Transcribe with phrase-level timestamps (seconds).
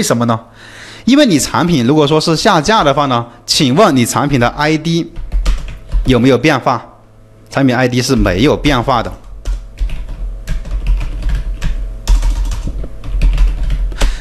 [0.00, 0.40] 为什么呢？
[1.04, 5.04] 因为你产品如果说是下架的话呢，请问你产品的 ID
[6.06, 6.82] 有没有变化？
[7.50, 9.12] 产品 ID 是没有变化的。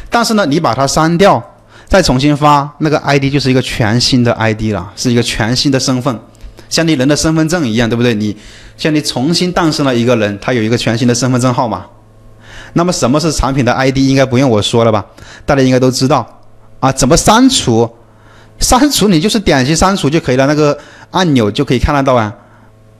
[0.09, 1.41] 但是呢，你把它删掉，
[1.87, 6.19] 再重新发，那个 ID 就是一个全新的 ID 了，是一个全新的身份，
[6.67, 8.13] 像你人的身份证一样，对不对？
[8.13, 8.35] 你
[8.75, 11.85] 像你重新诞生了一个人，他有一个全新的身份证号码。
[12.73, 13.97] 那么什么是产品的 ID？
[13.97, 15.05] 应该不用我说了吧？
[15.45, 16.25] 大家应该都知道
[16.79, 16.91] 啊。
[16.91, 17.89] 怎么删除？
[18.59, 20.77] 删除你就是点击删除就可以了，那个
[21.11, 22.33] 按钮就可以看得到啊，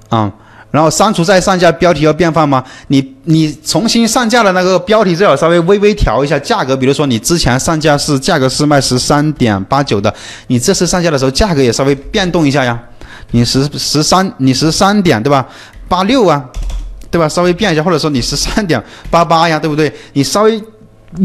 [0.10, 0.32] 啊。
[0.72, 2.64] 然后删除再上架，标题要变换吗？
[2.90, 10.14] 你你重新上架的那个标题最好稍微微微调一下，价格，比如说你之前上架是价格是卖十三点八九的，
[10.46, 12.80] 你这次上架的时候价格也稍微变动一下呀。
[13.32, 15.44] 你十十三你十三点对吧？
[15.88, 16.46] 八六啊，
[17.12, 17.28] 对吧？
[17.28, 19.92] 稍微变一下，或者说你十三点八八呀，对不对？
[20.14, 20.62] 你稍微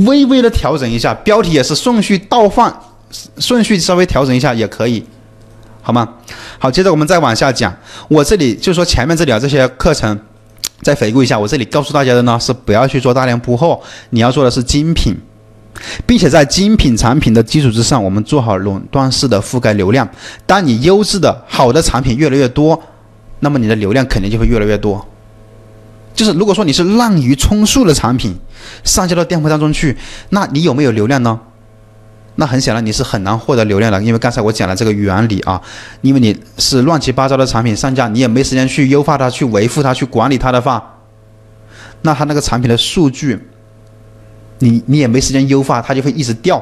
[0.07, 2.75] 微微的调整一下，标题也是顺序倒放，
[3.39, 5.05] 顺序稍微调整一下也可以。
[5.83, 6.09] 好吗？
[6.59, 7.75] 好，接着我们再往下讲。
[8.09, 10.19] 我这里就说前面这里啊，这些课程
[10.81, 11.39] 再回顾一下。
[11.39, 15.15] 我这里告诉大家的呢是不要去做大量铺货，你要做的是精品，
[16.07, 20.09] 并且在精品产品的基础之上，我们做好垄断式的覆盖流量。
[20.47, 22.83] 当你优质的好的产品越来越多，
[23.41, 25.07] 那么你的流量肯定就会越来越多。
[26.15, 28.35] 就是如果说你是滥竽充数的产品
[28.85, 29.97] 上架到店铺当中去，
[30.31, 31.41] 那你有没有流量呢？
[32.37, 35.61] 那很显然你是很难获得流量的，因为刚才我讲了这个原理啊，
[36.01, 40.83] 因为你是乱七八糟的产品上架，你也没时间去优化它、去维护它、去管理它的话，
[42.03, 43.39] 那它那个产品的数据，
[44.59, 46.61] 你你也没时间优化，它就会一直掉，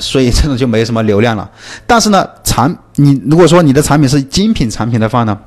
[0.00, 1.48] 所以这种就没什么流量了。
[1.86, 5.38] 但是呢，产你如果说你的产品是精品产品的话呢，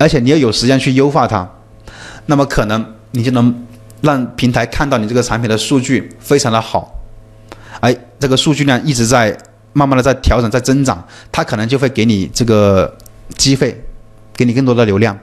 [0.00, 1.46] 而且你要有时间去优化它，
[2.24, 3.54] 那么可能你就能
[4.00, 6.90] 让平台看到你这个产品的数据非常的好。
[7.80, 9.36] 哎，这个数据量一直在
[9.74, 12.96] 慢慢的在调整，在增长，它可能就会给你这个
[13.36, 13.78] 机会，
[14.34, 15.16] 给你更多的流量。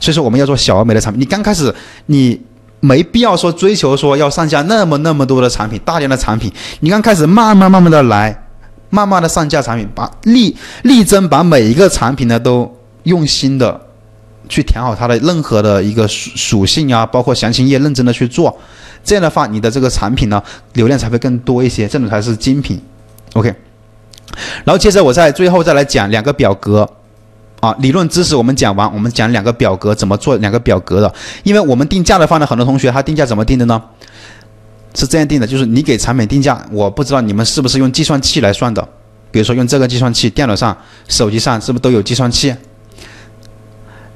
[0.00, 1.20] 所以说我们要做小而美的产品。
[1.20, 1.74] 你刚开始
[2.06, 2.40] 你
[2.80, 6.50] 没必要说追求说要上架那么那么多的产品，大量的产品。
[6.80, 8.46] 你刚开始慢慢慢慢的来，
[8.88, 13.80] 慢慢的上架产品，把力力争把每一个产品呢都用心的
[14.48, 18.56] 去填好它的任何的一个属属性啊，包括详情页，认真的去做。
[19.02, 22.80] 这样的话，你的这个产品呢，流量才会更多一些，这种才是精品。
[23.34, 23.54] OK，
[24.64, 26.88] 然后接着我在最后再来讲两个表格，
[27.60, 31.14] 啊，理论知识我们讲完，我们讲两个表格怎么做两个表格的。
[31.42, 33.82] 因为我们定价的话呢，很多同学他定价怎么定的呢？
[34.94, 38.88] 是这样定的，就是你给产品定价，我不知道你们是不是用计算器来算的，
[39.32, 40.76] 比如说用这个计算器，电脑上、
[41.08, 42.54] 手机上是不是都有计算器？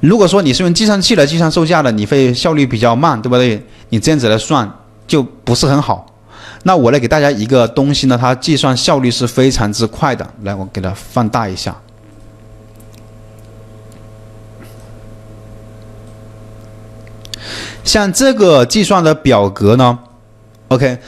[0.01, 3.61] 如果说你是用计算器来计算售价的，你会效率比较慢，对不对？
[3.89, 4.71] 你这样子来算
[5.07, 6.07] 就不是很好。
[6.63, 10.25] 那我来给大家一个东西呢，它计算效率是非常之快的。
[10.43, 11.77] 来，我给它放大一下。
[17.83, 19.99] 像这个计算的表格呢
[20.69, 20.99] ，OK，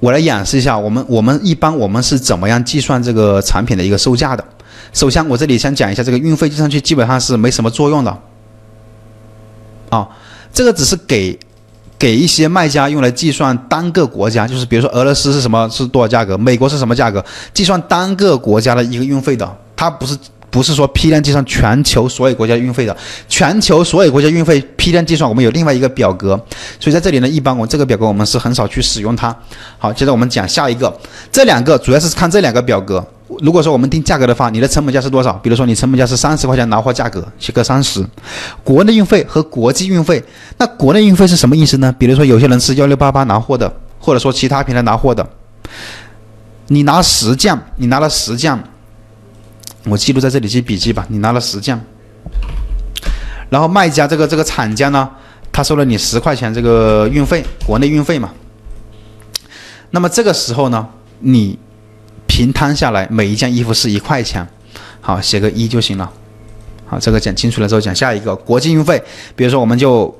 [0.00, 0.76] 我来演示一下。
[0.76, 4.44] 我们我们一般我们是怎么样计算这个产品的一个售价的？
[4.92, 8.18] 首先，我这里先讲一下这个运费计算器，基本上是没什么作用的。
[9.90, 10.08] 啊，
[10.52, 11.38] 这个只是给
[11.98, 20.16] 给一些卖家用来计算单个国家，就是比如说俄罗斯是什么是多少价格，美国是什么价格，计算单个国家的一个运费的，它不是。
[20.50, 22.96] 不是说批量计算全球所有国家运费的，
[23.28, 26.40] 全球所有国家运费批量计算，我们有另外一个表格，
[26.78, 29.36] 所以在这里呢，一般我这个表格我们是很少去使用它。
[29.78, 30.96] 好，接着我们讲下一个，
[31.32, 33.04] 这两个主要是看这两个表格。
[33.40, 35.32] 如果说我们定价格的话，你的成本价是多少？
[35.34, 38.04] 比如说你成本价是三十块钱拿货价格，写个三十，
[38.62, 40.22] 国内运费和国际运费。
[40.58, 41.90] 那国内运费是什么意思呢？
[41.98, 45.26] 比如说有些人是幺六八八拿货的，或者说其他平台拿货的，
[46.66, 48.62] 你拿十件，你拿了十件。
[49.84, 51.04] 我记录在这里记笔记吧。
[51.08, 51.78] 你拿了十件，
[53.48, 55.08] 然后卖家这个这个厂家呢，
[55.50, 58.30] 他收了你十块钱这个运费，国内运费嘛。
[59.90, 60.88] 那么这个时候呢，
[61.20, 61.58] 你
[62.34, 64.44] 平摊下来每一件衣服是一块钱，
[65.00, 66.10] 好写个一就行了。
[66.84, 69.00] 好，这个讲清楚了之后，讲下一个国际运费。
[69.36, 70.12] 比如说我们就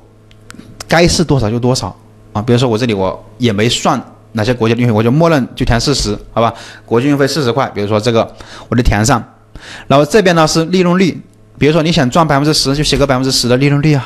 [0.87, 1.93] 该是多少就多少
[2.31, 2.41] 啊。
[2.41, 4.01] 比如说我这里我也没算
[4.31, 6.53] 哪些国家运费，我就默认就填四十，好吧？
[6.85, 7.69] 国际运费四十块。
[7.75, 8.33] 比如说这个
[8.69, 9.21] 我就填上。
[9.87, 11.21] 然后这边呢是利润率，
[11.57, 14.01] 比如说你想赚百分之十，就写个百分之十的利润率啊；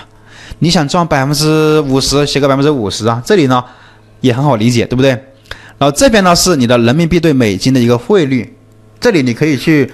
[0.57, 3.21] 你想赚百分之五十，写个百分之五十啊。
[3.23, 3.63] 这里呢
[4.21, 5.15] 也很好理解，对不对？
[5.79, 8.53] 然后这边呢是你的人民币对美金的一个汇率，
[8.99, 9.91] 这里你可以去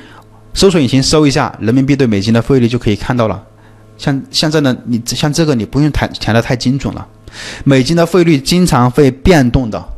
[0.54, 3.42] 搜索引擎搜一下人民币对美金的汇率，就可以看到了。
[3.98, 7.08] 像像这呢，你像这个你不用填填的太精准了，
[7.64, 9.95] 美金的汇率经常会变动的。